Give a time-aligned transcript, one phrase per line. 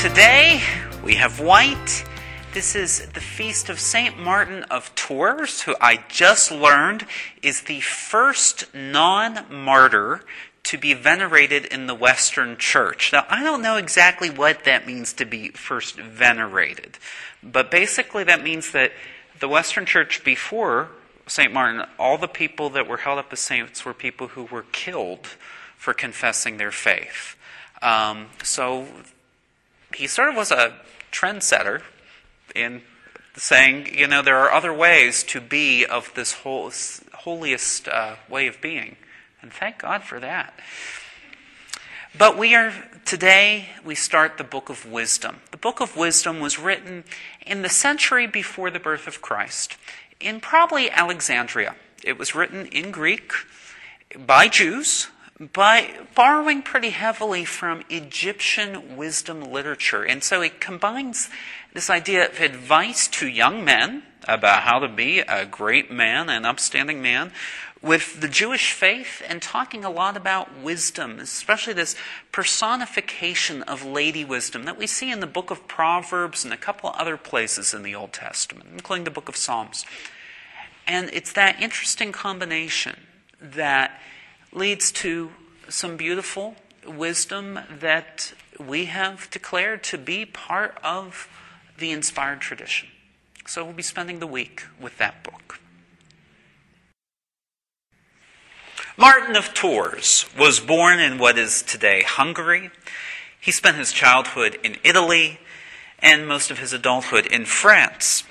[0.00, 0.62] Today
[1.02, 2.04] we have white.
[2.54, 7.04] This is the feast of Saint Martin of Tours, who I just learned
[7.42, 10.20] is the first non martyr
[10.62, 13.12] to be venerated in the Western Church.
[13.12, 16.96] Now, I don't know exactly what that means to be first venerated,
[17.42, 18.92] but basically that means that
[19.40, 20.90] the Western Church before
[21.26, 21.52] St.
[21.52, 25.26] Martin, all the people that were held up as saints were people who were killed
[25.76, 27.34] for confessing their faith.
[27.82, 28.86] Um, so
[29.94, 30.74] he sort of was a
[31.12, 31.82] trendsetter
[32.54, 32.82] in
[33.36, 36.72] saying, you know, there are other ways to be of this whole,
[37.12, 38.96] holiest uh, way of being.
[39.40, 40.58] And thank God for that.
[42.16, 42.72] But we are,
[43.04, 45.40] today, we start the book of wisdom.
[45.50, 47.04] The book of wisdom was written
[47.46, 49.76] in the century before the birth of Christ,
[50.18, 51.76] in probably Alexandria.
[52.02, 53.32] It was written in Greek
[54.16, 55.08] by Jews,
[55.40, 60.02] by borrowing pretty heavily from Egyptian wisdom literature.
[60.02, 61.30] And so it combines
[61.72, 66.44] this idea of advice to young men about how to be a great man, an
[66.44, 67.32] upstanding man,
[67.80, 71.94] with the Jewish faith and talking a lot about wisdom, especially this
[72.32, 76.90] personification of lady wisdom that we see in the book of Proverbs and a couple
[76.96, 79.84] other places in the Old Testament, including the book of Psalms.
[80.88, 82.98] And it's that interesting combination
[83.40, 84.00] that
[84.52, 85.30] leads to
[85.68, 91.28] some beautiful wisdom that we have declared to be part of
[91.78, 92.88] the inspired tradition.
[93.46, 95.60] So we'll be spending the week with that book.
[98.96, 102.70] Martin of Tours was born in what is today Hungary.
[103.40, 105.38] He spent his childhood in Italy
[106.00, 108.24] and most of his adulthood in France.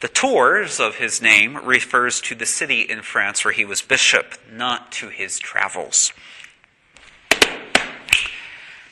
[0.00, 4.34] The Tours of his name refers to the city in France where he was bishop,
[4.48, 6.12] not to his travels.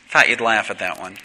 [0.09, 1.19] Thought you'd laugh at that one.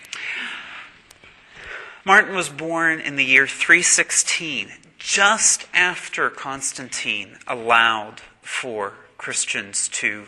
[2.05, 10.27] Martin was born in the year 316, just after Constantine allowed for Christians to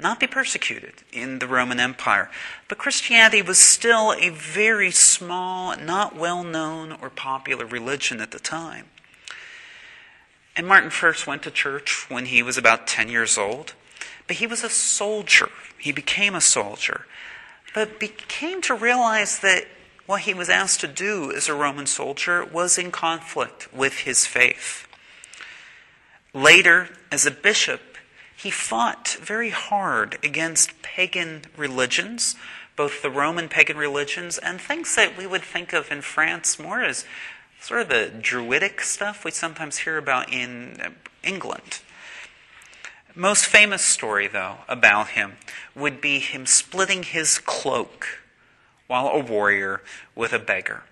[0.00, 2.30] not be persecuted in the Roman Empire.
[2.68, 8.38] But Christianity was still a very small, not well known or popular religion at the
[8.38, 8.86] time.
[10.56, 13.74] And Martin first went to church when he was about 10 years old.
[14.26, 15.50] But he was a soldier.
[15.78, 17.06] He became a soldier.
[17.74, 19.66] But became to realize that
[20.06, 24.26] what he was asked to do as a Roman soldier was in conflict with his
[24.26, 24.88] faith.
[26.34, 27.80] Later, as a bishop,
[28.38, 32.36] he fought very hard against pagan religions,
[32.76, 36.80] both the Roman pagan religions and things that we would think of in France more
[36.80, 37.04] as
[37.60, 40.94] sort of the Druidic stuff we sometimes hear about in
[41.24, 41.80] England.
[43.12, 45.32] Most famous story, though, about him
[45.74, 48.20] would be him splitting his cloak
[48.86, 49.82] while a warrior
[50.14, 50.84] with a beggar.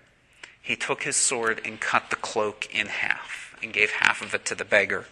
[0.61, 4.43] He took his sword and cut the cloak in half and gave half of it
[4.47, 5.05] to the beggar.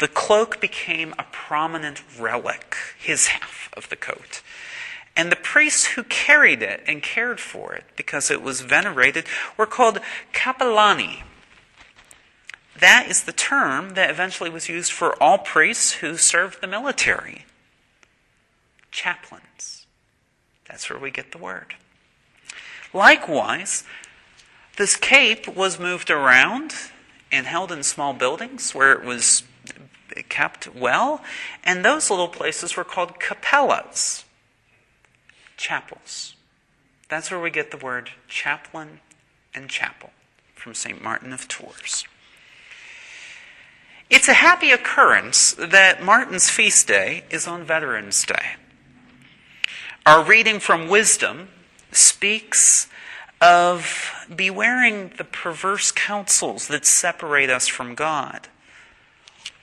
[0.00, 4.42] The cloak became a prominent relic, his half of the coat.
[5.14, 9.26] And the priests who carried it and cared for it, because it was venerated,
[9.58, 9.98] were called
[10.32, 11.22] capellani.
[12.78, 17.44] That is the term that eventually was used for all priests who served the military.
[18.90, 19.86] Chaplains.
[20.66, 21.74] That's where we get the word.
[22.94, 23.84] Likewise,
[24.78, 26.72] this cape was moved around
[27.30, 29.42] and held in small buildings where it was
[30.28, 31.22] kept well,
[31.64, 34.24] and those little places were called capellas,
[35.56, 36.34] chapels.
[37.08, 39.00] That's where we get the word chaplain
[39.54, 40.10] and chapel
[40.54, 41.02] from St.
[41.02, 42.04] Martin of Tours.
[44.08, 48.56] It's a happy occurrence that Martin's feast day is on Veterans Day.
[50.04, 51.48] Our reading from Wisdom
[51.92, 52.88] speaks
[53.40, 58.48] of bewaring the perverse counsels that separate us from God.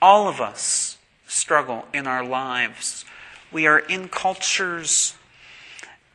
[0.00, 0.96] All of us
[1.26, 3.04] struggle in our lives.
[3.50, 5.14] We are in cultures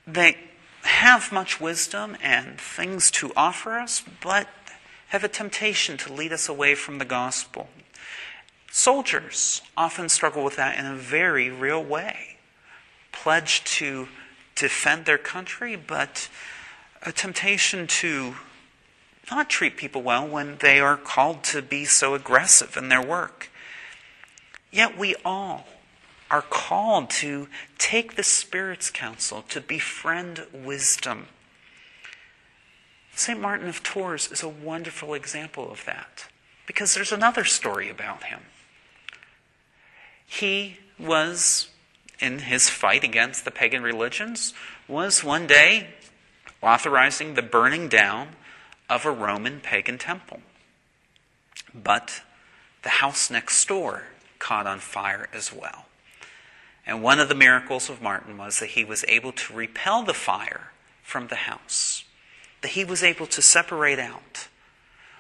[0.08, 0.36] that
[0.84, 4.48] have much wisdom and things to offer us, but
[5.10, 7.68] have a temptation to lead us away from the gospel.
[8.72, 12.38] Soldiers often struggle with that in a very real way.
[13.12, 14.08] Pledged to
[14.56, 16.30] defend their country, but
[17.02, 18.36] a temptation to
[19.30, 23.50] not treat people well when they are called to be so aggressive in their work.
[24.74, 25.68] Yet we all
[26.32, 27.48] are called to
[27.78, 31.28] take the Spirit's counsel, to befriend wisdom.
[33.14, 33.40] St.
[33.40, 36.26] Martin of Tours is a wonderful example of that
[36.66, 38.40] because there's another story about him.
[40.26, 41.68] He was,
[42.20, 44.56] in his fight against the pagan religions,
[44.88, 45.90] was one day
[46.64, 48.30] authorizing the burning down
[48.90, 50.40] of a Roman pagan temple.
[51.76, 52.24] But
[52.82, 54.06] the house next door
[54.44, 55.86] caught on fire as well.
[56.86, 60.14] And one of the miracles of Martin was that he was able to repel the
[60.14, 62.04] fire from the house,
[62.62, 64.50] that he was able to separate out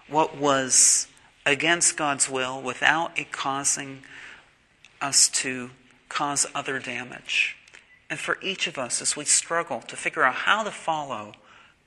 [0.10, 1.08] what was
[1.46, 4.04] against God's will without it causing
[5.02, 5.70] us to
[6.10, 7.56] cause other damage.
[8.10, 11.32] And for each of us, as we struggle to figure out how to follow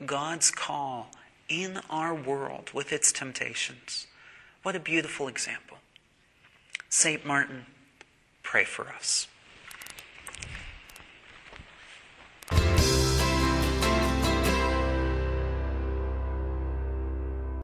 [0.04, 1.10] God's call
[1.50, 4.06] in our world with its temptations,
[4.62, 5.76] what a beautiful example.
[6.98, 7.26] St.
[7.26, 7.66] Martin,
[8.42, 9.28] pray for us.